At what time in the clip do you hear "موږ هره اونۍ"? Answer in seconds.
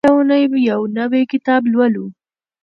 0.03-0.43